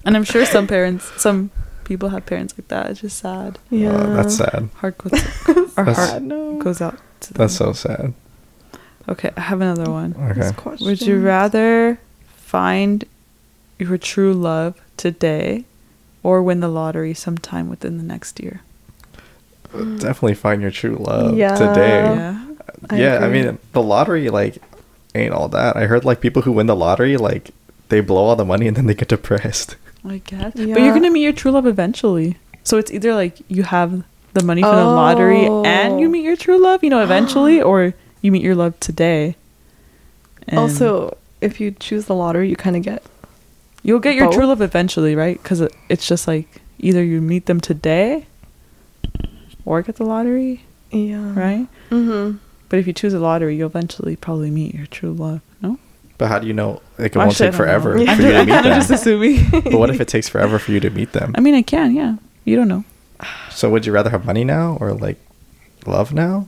[0.04, 1.50] And I'm sure some parents, some
[1.90, 2.88] people have parents like that.
[2.88, 3.58] It's just sad.
[3.68, 4.68] yeah, Oh, that's sad.
[4.76, 5.12] Heart goes.
[5.76, 6.56] Our That's- heart no.
[6.62, 7.38] goes out to them.
[7.42, 8.14] That's so sad.
[9.08, 10.14] Okay, I have another one.
[10.16, 10.52] Okay.
[10.84, 11.98] Would you rather
[12.36, 13.04] find
[13.76, 15.64] your true love today
[16.22, 18.60] or win the lottery sometime within the next year?
[19.72, 21.56] Definitely find your true love Yeah.
[21.56, 22.04] today.
[22.04, 22.46] yeah.
[22.88, 23.42] I yeah, I agree.
[23.44, 24.62] mean the lottery like
[25.16, 25.76] ain't all that.
[25.76, 27.50] I heard like people who win the lottery like
[27.88, 29.74] they blow all the money and then they get depressed.
[30.04, 30.52] I guess.
[30.54, 32.36] But you're going to meet your true love eventually.
[32.64, 36.10] So it's either like you have the money from the lottery and you Oh.
[36.10, 39.36] meet your true love, you know, eventually, or you meet your love today.
[40.48, 43.02] And Also, if you choose the lottery, you kind of get
[43.82, 45.42] you'll get your true love eventually, right?
[45.42, 48.26] Because it's just like either you meet them today
[49.64, 51.66] or get the lottery, yeah, right?
[51.90, 52.38] Mm-hmm.
[52.68, 55.40] But if you choose a lottery, you'll eventually probably meet your true love.
[55.62, 55.78] No,
[56.20, 57.56] But how do you know Like, it Well, won't take don't know.
[57.64, 58.78] forever I'm, for you to meet kind of them?
[58.80, 59.48] just assuming.
[59.50, 61.32] but what if it takes forever for you to meet them?
[61.38, 61.94] I mean, I can.
[61.96, 62.84] Yeah, you don't know.
[63.50, 65.16] So would you rather have money now or like
[65.86, 66.46] love now?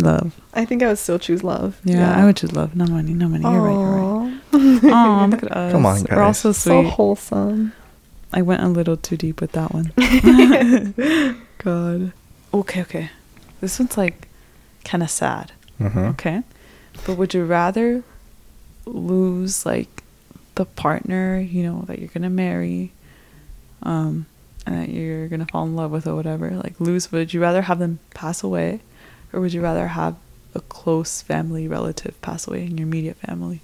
[0.00, 0.40] Love.
[0.54, 1.80] I think I would still choose love.
[1.82, 2.76] Yeah, I would choose love.
[2.76, 3.12] No money.
[3.12, 3.42] No money.
[3.42, 3.72] You're right.
[3.74, 4.92] You're right.
[4.94, 5.24] Aw.
[5.24, 5.72] Oh, look at us.
[5.72, 6.16] Come on, guys.
[6.16, 6.38] We're all guys.
[6.38, 7.72] so so wholesome.
[8.32, 9.92] I went a little too deep with that one.
[11.58, 12.12] God.
[12.54, 13.10] Okay, okay.
[13.60, 14.28] This one's like
[14.84, 15.50] kind of sad.
[15.80, 15.98] Mm-hmm.
[16.14, 16.42] Okay.
[17.04, 18.04] But would you rather
[18.86, 20.02] lose like
[20.54, 22.92] the partner, you know, that you're to marry
[23.82, 24.26] um
[24.64, 26.50] and that you're to fall in love with or whatever?
[26.50, 28.80] Like lose would you rather have them pass away
[29.32, 30.16] or would you rather have
[30.54, 33.60] a close family relative pass away in your immediate family?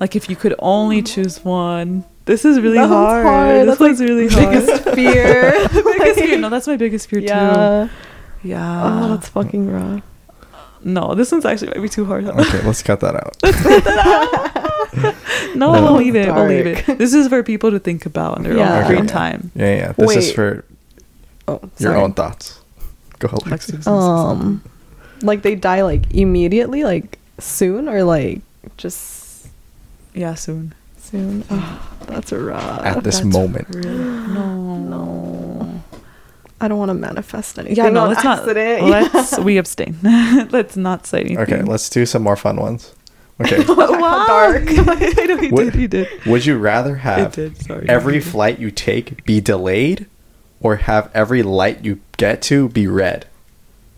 [0.00, 2.04] Like if you could only choose one.
[2.24, 3.24] This is really hard.
[3.24, 3.68] hard.
[3.68, 4.50] This one's like, really hard.
[4.50, 5.68] biggest fear.
[5.72, 6.38] biggest fear.
[6.38, 7.26] No, that's my biggest fear too.
[7.26, 7.88] yeah.
[8.42, 8.82] Yeah.
[8.84, 10.02] oh, that's fucking rough.
[10.84, 12.24] No, this one's actually might be too hard.
[12.26, 13.36] Okay, let's cut that out.
[15.56, 15.82] No, No.
[15.82, 16.32] we'll leave it.
[16.32, 16.88] We'll leave Dark.
[16.88, 16.98] it.
[16.98, 18.78] This is for people to think about in their Yeah.
[18.80, 19.06] own free Okay.
[19.06, 19.50] time.
[19.54, 19.92] Yeah, yeah.
[19.92, 20.64] This is for
[21.48, 22.60] Oh, your own thoughts.
[23.18, 23.86] Go ahead, Lexi.
[23.86, 24.62] Um,
[25.22, 28.40] like they die like immediately, like soon, or like
[28.76, 29.46] just
[30.14, 30.74] Yeah, soon.
[30.98, 31.44] soon.
[31.50, 32.84] Oh, that's rough.
[32.84, 33.66] At this That's moment.
[33.70, 35.43] Really, no, No.
[36.60, 37.76] I don't want to manifest anything.
[37.76, 38.82] Yeah, no, on let's accident.
[38.88, 39.12] not.
[39.14, 39.96] Let's we abstain.
[40.50, 41.38] let's not say anything.
[41.38, 42.94] Okay, let's do some more fun ones.
[43.40, 43.62] Okay.
[43.64, 44.62] How dark.
[44.68, 45.74] I know he What- did.
[45.74, 46.08] He did.
[46.26, 47.88] Would you rather have did, sorry.
[47.88, 50.06] every flight you take be delayed
[50.60, 53.26] or have every light you get to be red?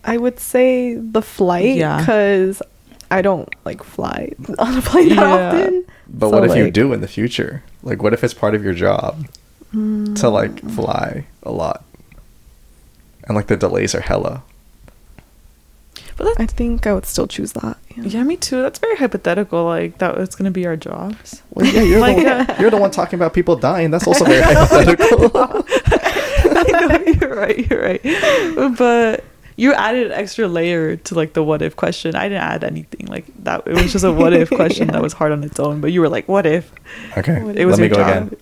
[0.03, 1.99] I would say the flight Yeah.
[1.99, 2.61] because
[3.11, 5.47] I don't like fly on a plane that Yeah.
[5.49, 5.85] often.
[6.09, 7.61] But So, what if you do in the future?
[7.83, 9.27] Like, what if it's part of your job
[9.73, 10.71] to like mm.
[10.75, 11.83] fly a lot?
[13.27, 14.43] And like the delays are hella.
[16.15, 17.77] But that's, I think I would still choose that.
[17.95, 18.03] Yeah.
[18.05, 18.61] yeah, me too.
[18.63, 19.65] That's very hypothetical.
[19.65, 21.43] Like that, it's gonna be our jobs.
[21.51, 23.91] Well, yeah, you're, Like, the, uh, one, you're the one talking about people dying.
[23.91, 25.31] That's also very hypothetical.
[26.55, 27.69] I know you're right.
[27.69, 28.77] You're right.
[28.77, 29.23] But
[29.57, 32.15] you added an extra layer to like the what if question.
[32.15, 33.67] I didn't add anything like that.
[33.67, 35.81] It was just a what if question that was hard on its own.
[35.81, 36.71] But you were like, what if?
[37.15, 38.09] Okay, It was let me go job.
[38.09, 38.37] again.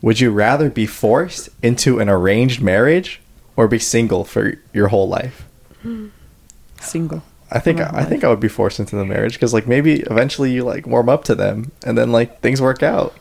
[0.00, 3.20] Would you rather be forced into an arranged marriage
[3.56, 5.44] or be single for your whole life?
[6.80, 7.22] Single.
[7.50, 9.66] I think My whole I think I would be forced into the marriage because like
[9.66, 13.14] maybe eventually you like warm up to them and then like things work out.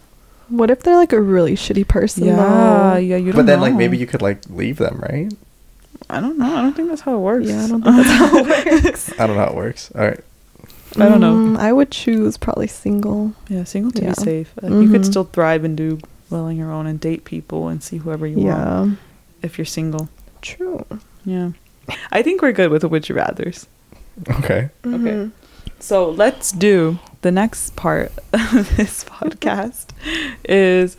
[0.48, 2.26] What if they're like a really shitty person?
[2.26, 2.96] Yeah, though?
[2.98, 3.18] yeah.
[3.18, 3.78] You don't But then like know.
[3.80, 5.32] maybe you could like leave them, right?
[6.10, 6.56] I don't know.
[6.56, 7.48] I don't think that's how it works.
[7.48, 9.14] Yeah, I don't think that's how it works.
[9.20, 9.92] I don't know how it works.
[9.96, 10.20] All right.
[10.98, 11.34] I don't know.
[11.36, 13.34] Mm, I would choose probably single.
[13.48, 14.10] Yeah, single to Yeah.
[14.10, 14.54] be safe.
[14.62, 15.06] Uh, You could Mhm.
[15.06, 18.38] still thrive and do well on your own and date people and see whoever you
[18.40, 18.96] want Yeah.
[19.42, 20.10] if you're single.
[20.42, 20.86] True.
[21.26, 21.52] Yeah.
[22.12, 23.68] I think we're good with the would you rather's.
[24.30, 24.70] Okay.
[24.84, 25.32] Mhm.
[25.80, 29.88] So let's do the next part of this podcast
[30.46, 30.98] is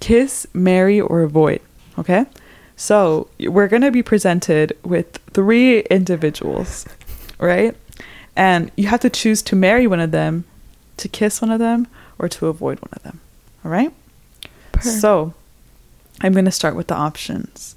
[0.00, 1.60] kiss, marry, or avoid.
[1.98, 2.26] Okay?
[2.76, 6.86] So we're going to be presented with three individuals,
[7.38, 7.74] right?
[8.36, 10.44] And you have to choose to marry one of them,
[10.98, 11.86] to kiss one of them,
[12.18, 13.20] or to avoid one of them.
[13.64, 13.92] All right?
[14.72, 14.82] Per.
[14.82, 15.32] So
[16.20, 17.75] I'm going to start with the options.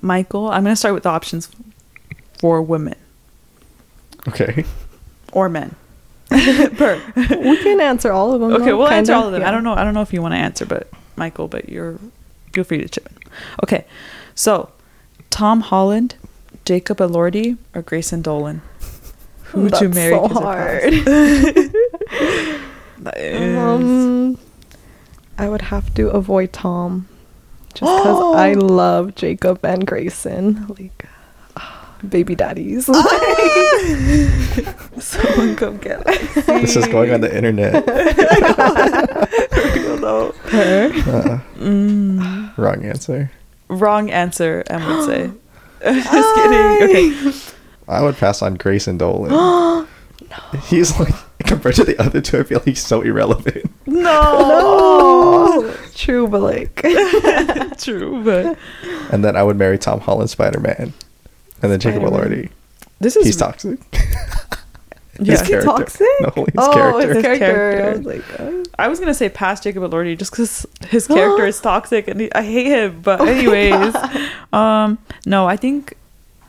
[0.00, 1.48] Michael, I'm going to start with the options
[2.38, 2.96] for women
[4.26, 4.64] Okay.
[5.32, 5.74] or men.
[6.28, 7.00] per.
[7.16, 8.52] we can answer all of them.
[8.52, 9.20] Okay, though, we'll answer kinda.
[9.20, 9.42] all of them.
[9.42, 9.50] I Yeah.
[9.52, 9.74] don't know.
[9.74, 11.98] I don't know if you want to answer, but Michael, but you're
[12.52, 13.16] feel free to chip in.
[13.64, 13.84] Okay,
[14.34, 14.70] so
[15.30, 16.16] Tom Holland,
[16.64, 18.60] Jacob Elordi, or Grayson Dolan.
[19.44, 20.14] Who would you That's marry?
[20.14, 20.82] so 'cause of hard.
[20.82, 21.70] past?
[23.00, 24.38] That is- Um,
[25.38, 27.06] I would have to avoid Tom,
[27.78, 31.06] just because I love Jacob and Grayson, like
[31.56, 32.88] ah, baby daddies.
[32.88, 33.04] like,
[35.00, 36.04] Someone come get
[36.46, 37.84] This is going on the internet.
[40.00, 40.34] though.
[40.48, 43.30] Uh, Mm, wrong answer.
[43.68, 44.62] wrong answer.
[44.70, 45.30] I would say.
[45.82, 46.88] Just kidding.
[46.88, 47.32] Okay.
[47.88, 49.30] I would pass on Grayson Dolan.
[49.32, 49.86] no.
[50.66, 51.14] He's like
[51.46, 53.70] compared to the other two, I feel like he's so irrelevant.
[53.86, 55.74] No.
[55.98, 56.76] True, but like
[57.78, 58.56] True, but
[59.12, 60.92] And then I would marry Tom Holland Spider Man.
[61.60, 62.30] And then Jacob Spider-Man.
[62.30, 62.50] Elordi.
[63.00, 63.80] this is He's toxic.
[65.20, 65.34] Yeah.
[65.34, 65.66] Is he character.
[65.68, 66.06] toxic?
[66.20, 67.06] No, his oh, character.
[67.08, 67.44] his His character.
[67.44, 67.84] character.
[67.84, 68.64] I was like, oh.
[68.78, 72.32] I was gonna say past Jacob Elordi just because his character is toxic and he,
[72.32, 73.00] I hate him.
[73.02, 73.96] But Oh anyways,
[74.52, 75.94] um, no, I think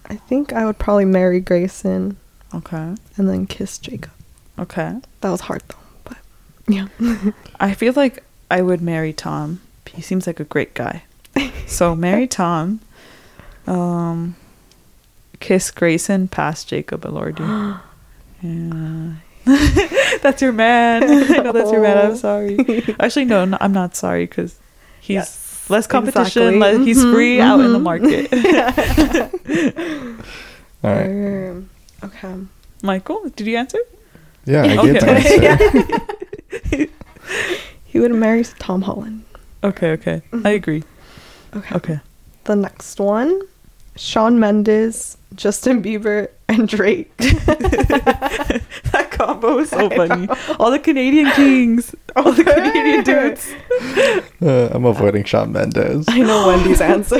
[0.05, 2.17] I think I would probably marry Grayson
[2.53, 4.11] okay, and then kiss Jacob.
[4.59, 4.97] okay.
[5.21, 6.17] That was hard though, but
[6.67, 6.89] yeah.
[7.59, 9.61] I feel like I would marry Tom.
[9.93, 11.03] He seems like a great guy.
[11.67, 12.79] So marry Tom.
[13.67, 14.35] Um,
[15.39, 17.45] kiss Grayson past Jacob Elordi.
[18.41, 19.11] yeah.
[20.23, 21.03] that's your man.
[21.31, 21.97] I know that's your man.
[21.97, 22.57] I'm sorry.
[22.99, 24.57] Actually, no, no I'm not sorry because
[24.99, 26.55] he's Yes, less competition.
[26.55, 26.79] exactly.
[26.79, 27.83] le- he's Mhm, free out in the mhm.
[27.83, 28.33] market.
[30.83, 31.49] All right.
[31.51, 31.69] Um,
[32.03, 32.33] okay.
[32.81, 33.79] Michael, did you answer?
[34.45, 34.93] Yeah, I Okay.
[34.93, 36.01] get answer.
[37.99, 39.25] He would marry Tom Holland.
[39.61, 40.21] Okay, okay.
[40.45, 40.83] I agree.
[41.53, 41.75] Okay.
[41.75, 41.99] Okay.
[42.45, 43.41] The next one,
[43.97, 47.11] Shawn Mendes, Justin Bieber, and Drake.
[47.17, 50.29] that combo is so funny.
[50.59, 53.51] All the Canadian kings, all the Canadian dudes.
[54.41, 56.05] Uh, I'm avoiding Shawn Mendes.
[56.07, 57.19] I know Wendy's answer.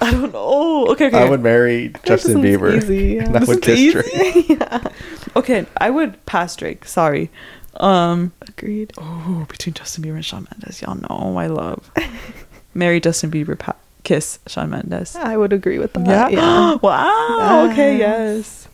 [0.00, 0.86] I don't know.
[0.92, 1.18] Okay, okay.
[1.18, 2.74] I would marry Justin Bieber.
[2.74, 3.24] easy, yeah.
[3.24, 3.92] And I This would kiss easy?
[3.92, 4.48] Drake.
[4.48, 4.88] yeah.
[5.36, 6.86] Okay, I would pass Drake.
[6.86, 7.30] Sorry.
[7.80, 8.32] Um.
[8.46, 8.92] Agreed.
[8.98, 11.90] Oh, between Justin Bieber and Shawn Mendes, y'all know I love.
[12.74, 15.16] Marry Justin Bieber, pa- kiss Shawn Mendes.
[15.16, 16.06] I would agree with that.
[16.06, 16.28] Yeah.
[16.28, 16.74] Yeah.
[16.82, 17.68] wow.
[17.70, 17.98] Okay.
[17.98, 18.28] Yes.
[18.36, 18.68] Yes.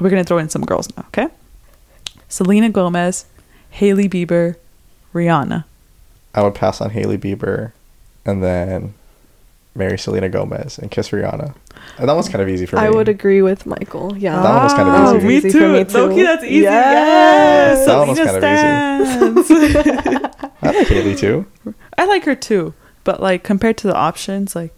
[0.00, 1.04] We're gonna throw in some girls now.
[1.08, 1.28] Okay.
[2.28, 3.26] Selena Gomez,
[3.70, 4.56] Hailey Bieber,
[5.12, 5.64] Rihanna.
[6.34, 7.72] I would pass on Hailey Bieber
[8.24, 8.94] and then
[9.74, 11.54] marry Selena Gomez and kiss Rihanna.
[11.98, 12.82] And that one's kind of easy for me.
[12.82, 14.16] I would agree with Michael.
[14.16, 14.40] Yeah.
[14.40, 15.26] That one was kind of Ah, easy.
[15.26, 15.58] Me Easy too.
[15.60, 15.98] for me too.
[15.98, 16.62] Loki, that's easy.
[16.62, 17.78] Yes.
[17.78, 17.86] Yes.
[17.86, 19.50] That one was Selena kind stands.
[20.62, 21.46] I like Hailey too.
[21.98, 24.72] I like her too, but like compared to the options, like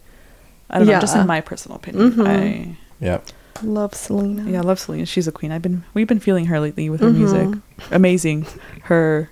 [0.70, 2.76] I don't know, just in my personal opinion, Mhm.
[3.00, 3.24] Yep.
[3.62, 4.50] Love Selena.
[4.50, 5.06] Yeah, I love Selena.
[5.06, 5.52] She's a queen.
[5.52, 7.16] I've been we've been feeling her lately with her Mhm.
[7.16, 7.48] music.
[7.92, 8.46] Amazing.
[8.84, 9.30] Her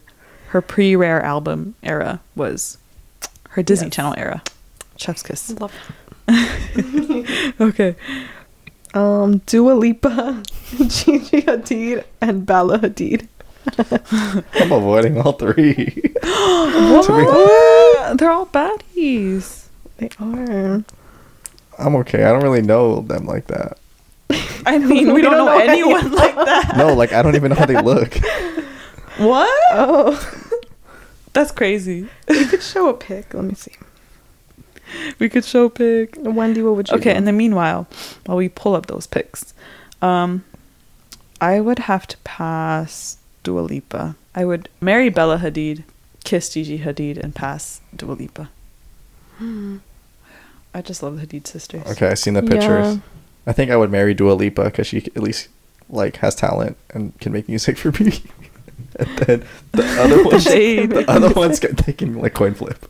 [0.48, 2.78] her pre rare album era was
[3.50, 3.96] her Disney Yes.
[3.96, 4.42] Channel era.
[4.96, 5.50] Chef's kiss.
[5.60, 5.72] Love.
[7.60, 7.94] Okay.
[8.94, 10.42] Um, Dua Lipa,
[10.78, 13.28] Gigi Hadid, and Bella Hadid.
[14.54, 16.02] I'm avoiding all three.
[16.22, 18.18] What?
[18.18, 19.66] They're all baddies.
[19.98, 20.84] They are.
[21.78, 22.24] I'm okay.
[22.24, 23.78] I don't really know them like that.
[24.66, 26.74] I mean, we, We don't, don't know, know any anyone like that.
[26.76, 28.14] No, like I don't even know how they look.
[29.18, 29.48] What?
[29.72, 30.18] Oh,
[31.32, 32.08] That's crazy.
[32.28, 33.34] you could show a pic.
[33.34, 33.72] Let me see.
[35.18, 36.14] we could show pick.
[36.18, 37.16] Wendy, what would you Okay, do?
[37.16, 37.86] and then meanwhile,
[38.26, 39.54] while we pull up those picks,
[40.02, 40.44] um,
[41.40, 44.16] I would have to pass Dua Lipa.
[44.34, 45.84] I would marry Bella Hadid,
[46.24, 48.48] kiss Gigi Hadid, and pass Dua Lipa.
[49.40, 51.82] I just love the Hadid sisters.
[51.86, 52.98] Okay, I've seen the pictures.
[53.46, 55.48] I think I would marry Dua Lipa because she at least
[55.90, 58.22] like has talent and can make music for me.
[58.96, 60.90] and then the other ones, Shade.
[60.90, 62.86] the other ones get taken like coin flip.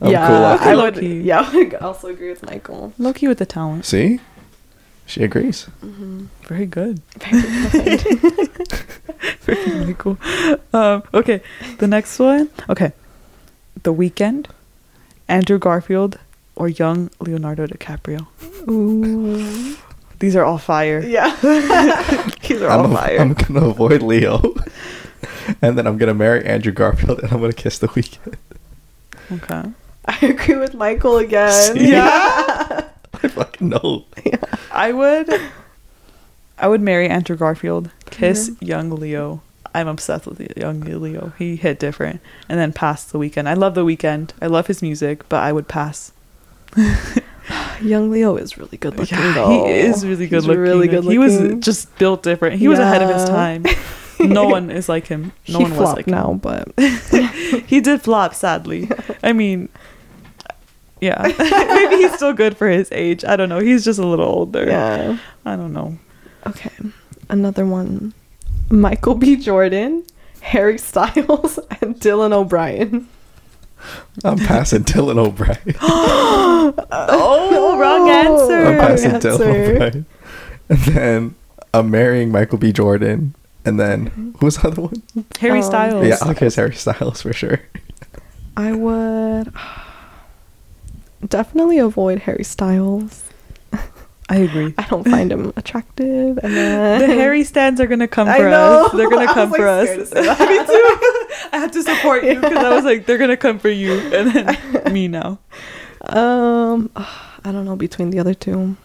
[0.00, 0.82] I'm yeah, cool after I that.
[0.82, 0.94] would.
[0.96, 1.20] Low-key.
[1.20, 2.92] Yeah, I would also agree with Michael.
[2.98, 3.84] Loki with the talent.
[3.84, 4.20] See,
[5.06, 5.66] she agrees.
[6.48, 7.02] Very good.
[7.18, 8.58] Very good.
[9.40, 10.16] Very cool.
[10.72, 11.42] Um, okay,
[11.78, 12.48] the next one.
[12.68, 12.92] Okay,
[13.82, 14.46] The Weeknd,
[15.28, 16.18] Andrew Garfield,
[16.56, 18.26] or young Leonardo DiCaprio.
[18.70, 19.76] Ooh.
[20.20, 21.00] These are all fire.
[21.00, 21.34] Yeah.
[22.42, 23.18] These are all I'm, a- fire.
[23.18, 24.54] I'm gonna avoid Leo,
[25.62, 28.34] and then I'm gonna marry Andrew Garfield, and I'm gonna kiss the Weeknd.
[29.32, 29.70] okay.
[30.06, 31.74] I agree with Michael again.
[31.74, 31.90] See?
[31.92, 32.88] Yeah.
[33.22, 34.06] I fucking know.
[34.72, 35.28] I would
[36.58, 38.64] I would marry Andrew Garfield, kiss mm-hmm.
[38.64, 39.42] young Leo.
[39.74, 41.32] I'm obsessed with young Leo.
[41.38, 42.20] He hit different.
[42.48, 43.46] And then pass the Weeknd.
[43.46, 44.32] I love the Weeknd.
[44.42, 46.12] I love his music, but I would pass.
[47.80, 49.18] Young Leo is really good looking.
[49.18, 49.66] Yeah, though.
[49.66, 50.60] he is really good He's looking.
[50.60, 52.58] Really Like, good He was just built different.
[52.58, 53.64] He was ahead of his time.
[54.20, 55.32] No one is like him.
[55.48, 56.12] No he one was flopped like him.
[56.12, 56.78] now, but
[57.66, 58.90] He did flop, sadly.
[59.22, 59.70] I mean,
[61.00, 61.22] yeah.
[61.38, 63.24] Maybe he's still good for his age.
[63.24, 63.58] I don't know.
[63.60, 64.64] He's just a little older.
[64.66, 65.18] yeah.
[65.44, 65.98] I don't know.
[66.46, 66.70] Okay,
[67.28, 68.14] another one.
[68.70, 69.36] Michael B.
[69.36, 70.04] Jordan,
[70.40, 73.08] Harry Styles, and Dylan O'Brien.
[74.24, 75.74] I'm passing Dylan O'Brien.
[76.92, 78.66] Oh, wrong answer.
[78.66, 79.30] I'm passing answer.
[79.30, 80.06] Dylan O'Brien.
[80.68, 81.34] And then
[81.74, 82.72] I'm marrying Michael B.
[82.72, 83.34] Jordan.
[83.64, 85.02] And then who's the other one?
[85.40, 86.06] Harry Um, Styles.
[86.06, 87.60] Yeah, I'll kiss Harry Styles for sure.
[88.56, 89.52] I would
[91.26, 93.24] definitely avoid Harry Styles.
[94.28, 94.74] I agree.
[94.78, 96.38] I don't find him attractive.
[96.42, 98.86] And then The Harry stands are gonna come I for know.
[98.86, 98.92] us.
[98.92, 100.12] They're gonna come was, for like, us.
[100.14, 100.98] Me too.
[101.52, 104.30] I had to support you because I was like, they're gonna come for you, and
[104.30, 105.38] then me now.
[106.02, 108.76] Um, I don't know between the other two.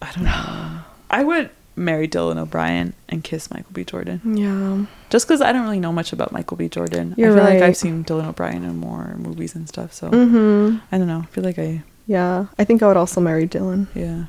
[0.00, 0.80] I don't know.
[1.10, 3.84] I would marry Dylan O'Brien and kiss Michael B.
[3.84, 6.68] Jordan, Yeah, just because I don't really know much about Michael B.
[6.68, 7.14] Jordan.
[7.16, 7.62] You're I feel like.
[7.62, 9.92] I've seen Dylan O'Brien in more movies and stuff.
[9.92, 10.78] So mm-hmm.
[10.92, 11.20] I don't know.
[11.20, 13.86] I feel like I, Yeah, I think I would also marry Dylan.
[13.94, 14.24] yeah,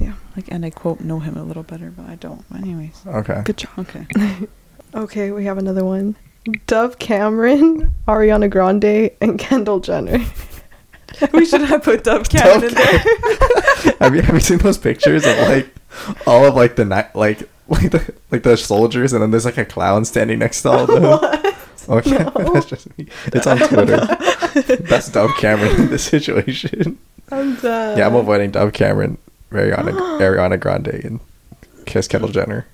[0.00, 2.44] Yeah, like, and I quote know him a little better, but I don't.
[2.54, 3.42] Anyways, Okay.
[3.44, 3.70] good job.
[3.78, 4.06] okay.
[4.92, 6.16] Okay, we have another one.
[6.66, 10.18] Dove Cameron, Ariana Grande, and Kendall Jenner.
[11.32, 12.98] we should have put Dove Cameron in there.
[14.00, 15.74] have you have you seen those pictures of like
[16.26, 19.58] all of like the night like like the like the soldiers and then there's like
[19.58, 21.54] a clown standing next to all of them?
[21.88, 22.18] Okay,
[22.52, 23.08] that's just me.
[23.28, 23.96] It's on Twitter.
[24.82, 26.98] that's Dove Cameron in this situation.
[27.32, 27.98] I'm dead.
[27.98, 29.18] Yeah, I'm avoiding Dove Cameron,
[29.50, 31.20] Ariana Ariana Grande, and
[31.86, 32.66] kiss Kendall Jenner.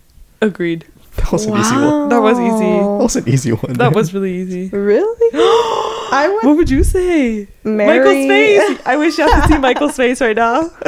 [0.42, 0.84] Agreed.
[1.16, 2.08] That was an easy one.
[2.10, 2.58] That was easy.
[2.58, 3.72] That was an easy one.
[3.74, 3.92] That man.
[3.94, 4.68] was really easy.
[4.68, 5.30] Really?
[6.12, 7.48] I would What would you say?
[7.64, 7.98] marry.
[7.98, 8.80] Michael's face.
[8.86, 10.70] I wish you had to see Michael's face right now.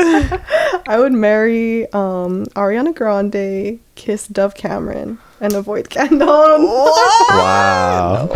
[0.86, 6.28] I would marry um, Ariana Grande, kiss Dove Cameron, and avoid Kendall.
[7.30, 8.28] Wow.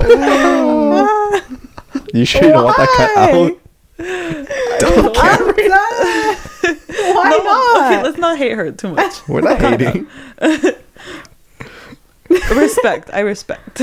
[2.15, 3.59] you sure you don't want that cut out?
[4.81, 5.71] Dove I'm Cameron.
[7.15, 7.93] Why No, not?
[7.93, 9.27] Okay, let's not hate her too much.
[9.29, 10.07] We're not hating.
[12.55, 13.11] Respect.
[13.13, 13.81] I respect.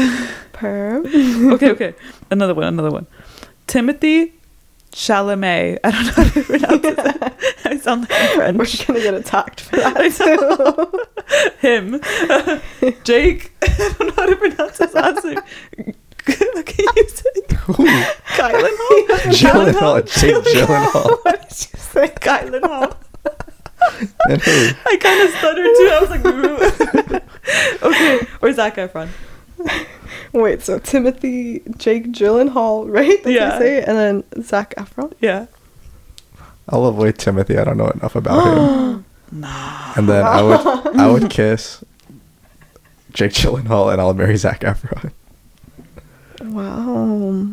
[0.54, 1.06] Perm.
[1.54, 1.94] okay, okay.
[2.32, 2.66] Another one.
[2.66, 3.08] Another one.
[3.68, 4.34] Timothy
[4.92, 5.80] Chalamet.
[5.84, 7.34] I don't know how to pronounce it.
[7.66, 8.88] I sound like We're French.
[8.88, 10.12] gonna get attacked for that
[11.60, 11.68] too.
[11.68, 12.02] Him.
[13.04, 13.52] Jake.
[13.62, 15.40] I don't know how to pronounce his last name.
[16.26, 17.86] Can you say Who?
[17.86, 19.08] Kylan Hall?
[19.32, 20.20] Gyllenhaal.
[20.20, 21.20] Jake Gyllenhaal.
[21.24, 22.08] what did you say?
[22.10, 22.94] Kylan Hall.
[24.30, 24.70] And who?
[24.86, 25.90] I kind of stuttered too.
[25.92, 29.10] I was like, "Ooh." okay, or Zac Efron.
[30.34, 33.22] Wait, so Timothy, Jake Gyllenhaal, right?
[33.24, 33.58] That's Yeah.
[33.60, 33.84] say?
[33.84, 35.14] And then Zac Efron.
[35.20, 35.48] Yeah.
[36.70, 37.58] I'll avoid Timothy.
[37.58, 39.06] I don't know enough about him.
[39.32, 39.94] Nah.
[39.96, 40.60] And then I would
[40.98, 41.84] I would kiss
[43.14, 45.12] Jake Gyllenhaal and I'll marry Zac Efron.
[46.42, 47.48] Wow.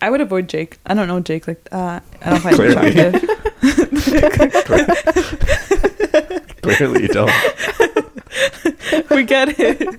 [0.00, 0.78] I would avoid Jake.
[0.86, 3.60] I don't know Jake like uh, I don't find him attractive.
[6.62, 7.30] Clearly you don't.
[9.10, 9.98] we get it.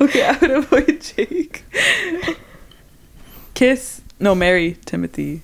[0.00, 1.64] Okay, I would avoid Jake.
[3.54, 5.42] Kiss no, marry Timothy,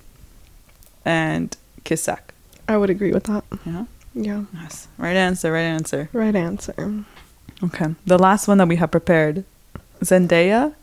[1.03, 2.33] and kiss Zac.
[2.67, 3.43] I would agree with that.
[3.65, 3.85] Yeah.
[4.15, 4.45] Yeah.
[4.53, 4.87] Yes.
[4.97, 5.51] Right answer.
[5.51, 6.09] Right answer.
[6.13, 7.03] Right answer.
[7.61, 7.95] Okay.
[8.05, 9.43] The last one that we have prepared:
[10.01, 10.73] Zendaya,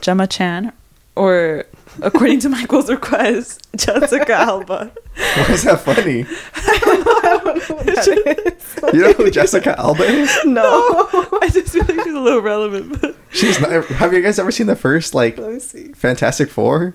[0.00, 0.72] Gemma Chan,
[1.16, 1.64] or
[2.00, 4.92] according to Michael's request, Jessica Alba.
[5.14, 6.24] Why is that funny?
[6.54, 8.62] I don't know what that is.
[8.92, 10.30] You know who Jessica Alba is?
[10.44, 11.08] No.
[11.40, 13.00] I just feel like she's a little relevant.
[13.00, 13.84] But She's not.
[13.86, 15.92] Have you guys ever seen the first like Let me see.
[15.92, 16.94] Fantastic Four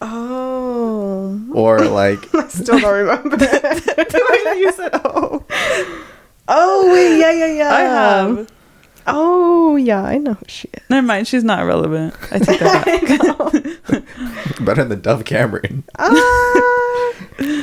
[0.00, 1.40] Oh.
[1.54, 3.36] or like I still don't remember.
[3.36, 5.44] the way that you said oh.
[6.48, 7.74] Oh wait, yeah, yeah, yeah.
[7.74, 8.48] I have.
[9.06, 10.82] Oh yeah, I know who she is.
[10.90, 12.14] Never mind, she's not relevant.
[12.30, 12.84] I take that
[13.88, 14.58] back.
[14.64, 15.84] better than Dove Cameron?
[15.98, 17.12] Ah.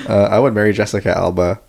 [0.10, 1.60] Uh, I would marry Jessica Alba.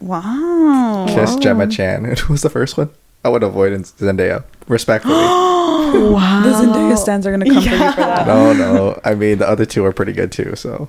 [0.00, 1.06] wow.
[1.08, 1.40] Kiss Wow.
[1.40, 2.04] Gemma Chan.
[2.08, 2.90] And who was the first one?
[3.24, 5.14] I would avoid Zendaya respectfully.
[5.14, 6.42] wow.
[6.44, 8.26] The Zendaya stands are gonna come for you for that.
[8.26, 9.00] no, no.
[9.04, 10.56] I mean the other two are pretty good too.
[10.56, 10.88] So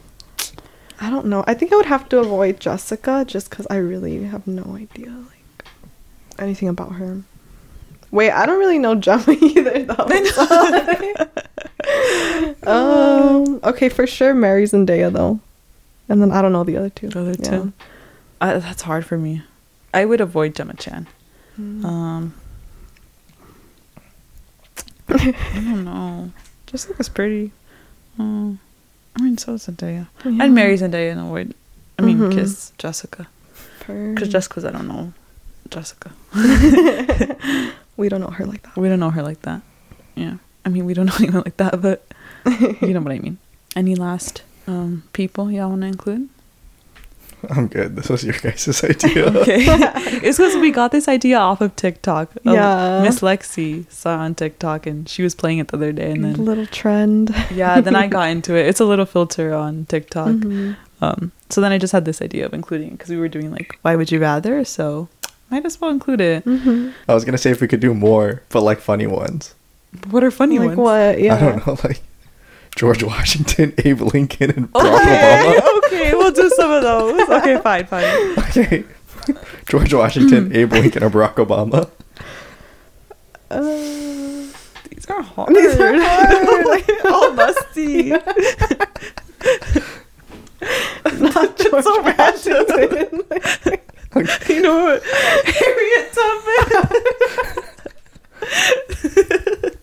[0.99, 1.43] I don't know.
[1.47, 5.09] I think I would have to avoid Jessica just because I really have no idea
[5.11, 5.65] like
[6.39, 7.21] anything about her.
[8.13, 10.05] Wait, I don't really know Gemma either though.
[12.71, 13.59] um.
[13.63, 15.39] Okay, for sure, Mary's and Zendaya though,
[16.07, 17.09] and then I don't know the other two.
[17.09, 17.49] The other Yeah.
[17.49, 17.73] two.
[18.39, 19.41] I, that's hard for me.
[19.93, 21.07] I would avoid Gemma Chan.
[21.59, 21.83] Mm.
[21.85, 22.33] Um,
[25.09, 26.31] I don't know.
[26.67, 27.51] just Jessica's pretty.
[28.19, 28.59] Um,
[29.17, 30.07] I mean, so is Zendaya.
[30.25, 30.43] Yeah.
[30.43, 31.53] I'd marry Zendaya and avoid.
[31.97, 32.33] I mean, Mhm.
[32.33, 33.27] kiss Jessica.
[33.87, 35.13] Because just because I don't know
[35.69, 36.11] Jessica.
[37.97, 38.75] We don't know her like that.
[38.77, 39.61] We don't know her like that.
[40.15, 40.37] Yeah.
[40.65, 42.05] I mean, we don't know anyone like that, but
[42.81, 43.37] you know what I mean.
[43.75, 46.29] Any last um, people y'all want to include?
[47.49, 47.97] I'm good.
[47.97, 49.25] This was your guys' idea.
[49.25, 49.65] Okay.
[50.23, 52.29] it's because we got this idea off of TikTok.
[52.45, 53.01] Um, Yeah.
[53.03, 56.11] Miss Lexi saw on TikTok and she was playing it the other day.
[56.11, 57.35] And then, little trend.
[57.51, 58.67] yeah, then I got into it.
[58.67, 60.29] It's a little filter on TikTok.
[60.29, 60.77] Mhm.
[61.01, 63.51] Um, so then I just had this idea of including it because we were doing
[63.51, 64.63] like, why would you rather?
[64.63, 65.09] So
[65.53, 66.43] might as well include it.
[66.45, 66.93] Mhm.
[67.07, 69.53] I was gonna say if we could do more, but like funny ones.
[70.09, 70.69] What are funny ones?
[70.69, 71.15] Like ones?
[71.15, 71.21] what?
[71.21, 71.35] Yeah.
[71.35, 72.01] I don't know, like
[72.75, 75.77] George Washington, Abe Lincoln, and Barack Okay, Obama.
[75.85, 77.21] okay, we'll do some of those.
[77.37, 78.05] Okay, fine, fine.
[78.49, 78.83] Okay.
[79.69, 81.87] George Washington, Abe Lincoln, or Barack Obama.
[83.51, 83.61] Uh,
[84.89, 85.53] These are hard.
[85.55, 86.83] These are hard.
[87.13, 88.09] All musty.
[91.21, 93.21] not George so Washington.
[94.47, 95.03] you know what?
[95.03, 96.93] Harriet Tubman.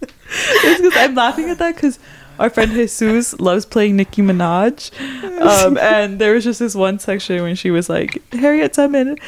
[0.62, 1.98] it's because I'm laughing at that because
[2.38, 4.92] our friend Jesus loves playing Nicki Minaj,
[5.40, 9.18] um, and there was just this one section when she was like, "Harriet Tubman,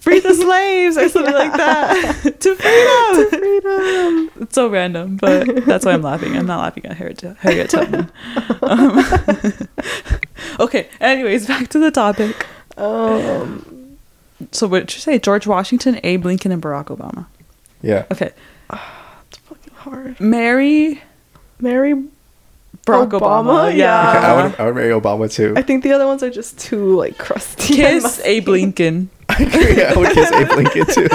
[0.00, 3.40] free the slaves" or something like that to freedom.
[3.40, 4.30] Freedom.
[4.42, 6.36] It's so random, but that's why I'm laughing.
[6.36, 8.10] I'm not laughing at Harriet, Harriet Tubman.
[8.60, 9.04] Um,
[10.60, 10.88] okay.
[11.00, 12.44] Anyways, back to the topic.
[12.76, 13.77] Um,
[14.52, 15.18] So what did you say?
[15.18, 17.26] George Washington, Abe Lincoln, and Barack Obama.
[17.82, 18.04] Yeah.
[18.12, 18.32] Okay.
[18.70, 20.20] Ah, it's fucking hard.
[20.20, 21.02] Marry
[21.60, 21.94] Mary.
[22.86, 23.20] Barack Obama.
[23.70, 23.76] Obama?
[23.76, 24.10] Yeah.
[24.10, 25.54] Okay, I would I would marry Obama too.
[25.56, 27.74] I think the other ones are just too like crusty.
[27.74, 28.20] Kiss.
[28.24, 29.10] Abe Lincoln.
[29.28, 29.84] I agree.
[29.84, 31.08] I would kiss Abe Lincoln too.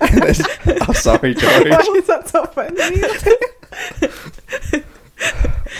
[0.00, 1.68] And then- I'm sorry, George.
[1.70, 2.76] Why was that so funny?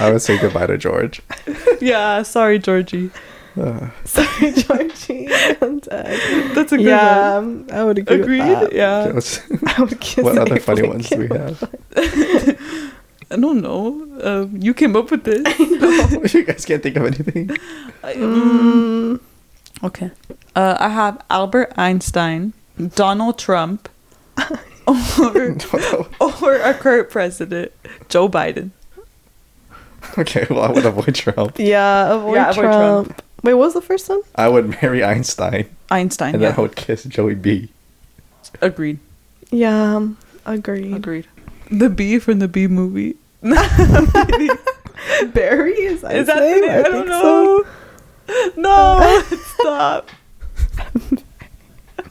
[0.01, 1.23] I would say goodbye to George.
[1.81, 2.23] Yeah.
[2.23, 3.11] Sorry, Georgie.
[3.59, 5.29] Uh, Sorry, Georgie.
[5.61, 6.55] I'm dead.
[6.55, 7.69] That's a good yeah, one.
[7.73, 8.21] I would agree.
[8.21, 8.39] Agreed.
[8.49, 8.73] With that.
[8.73, 9.11] Yeah.
[9.15, 9.41] let's-
[9.77, 11.63] I would kiss what other funny ones do we have?
[13.31, 14.07] I don't know.
[14.23, 15.43] Um, you came up with this.
[16.35, 17.51] you guys can't think of anything.
[18.03, 19.19] I- mm.
[19.19, 19.21] Mm,
[19.85, 20.11] Okay.
[20.57, 22.53] Uh, I have Albert Einstein,
[22.95, 23.89] Donald Trump,
[24.87, 25.57] or
[26.21, 27.73] or our current president,
[28.09, 28.71] Joe Biden.
[30.17, 31.59] okay, well, I would avoid Trump.
[31.59, 33.23] yeah, avoid, Yeah, avoid Trump.
[33.39, 33.45] Trump.
[33.45, 34.23] Wait, what was the first one?
[34.35, 36.35] I would marry Einstein, Einstein.
[36.35, 36.51] and yeah.
[36.51, 37.71] then I would kiss Joey B.
[38.61, 38.99] Agreed.
[39.51, 40.95] Yeah, um, agreed.
[40.95, 41.27] Agreed.
[41.71, 43.17] The B from the B movie.
[45.33, 46.61] Barry is that Is his that name?
[46.61, 46.71] the name?
[46.71, 47.65] I, don't think so.
[48.27, 48.53] know.
[48.57, 49.23] No,
[49.61, 50.09] stop.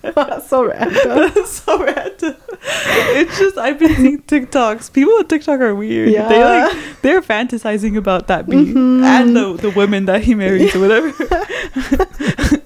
[0.01, 0.95] That's so random.
[1.03, 2.35] That's so random.
[2.69, 4.91] It's just I've been seeing TikToks.
[4.91, 6.10] People on TikTok are weird.
[6.10, 6.67] They Yeah.
[6.67, 9.03] like they're fantasizing about that bee Mhm.
[9.03, 11.13] and the the women that he marries or whatever.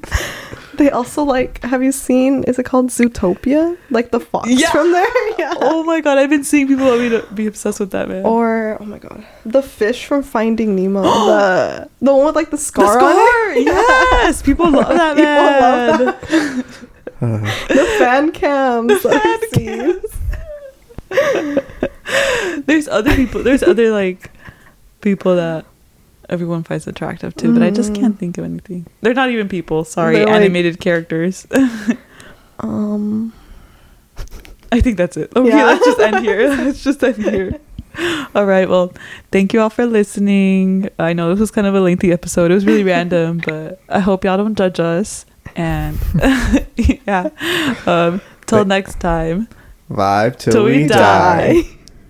[0.78, 1.62] They also like.
[1.64, 2.44] Have you seen?
[2.46, 3.78] Is it called Zootopia?
[3.92, 4.72] Like the fox Yeah.
[4.72, 5.06] from there.
[5.38, 5.54] Yeah.
[5.62, 8.26] oh my god, I've been seeing people want me to be obsessed with that man.
[8.26, 11.04] Or oh my god, the fish from Finding Nemo.
[11.04, 13.66] the the one with like the the scar, scar, on it.
[13.66, 16.06] yes, people love that People
[16.42, 16.66] man.
[17.22, 19.02] The fan cams.
[19.02, 20.06] Fan cams.
[22.66, 23.44] there's other people.
[23.44, 24.32] There's other like
[25.02, 25.66] people that
[26.30, 27.54] everyone finds attractive too, mm.
[27.56, 28.20] but I just can't mm.
[28.20, 28.88] think of anything.
[29.02, 29.84] They're not even people.
[29.84, 31.46] Sorry, They're animated like, characters.
[32.60, 33.34] um,
[34.72, 35.32] I think that's it.
[35.36, 35.66] Okay, yeah.
[35.66, 36.48] let's just end here.
[36.56, 37.60] Let's just end here.
[38.34, 38.70] All right.
[38.70, 38.94] Well,
[39.34, 40.90] thank you all for listening.
[40.98, 42.50] I know this was kind of a lengthy episode.
[42.50, 45.26] It was really random, but I hope y'all don't judge us.
[45.56, 45.98] And
[46.76, 47.30] yeah,
[47.86, 49.48] um, till next time.
[49.90, 51.54] Vibe till, till we, we, die.
[51.54, 51.78] die.